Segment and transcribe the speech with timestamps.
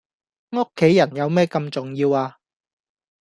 [0.03, 0.07] 屋企
[0.95, 2.37] 人有咩咁重要呀?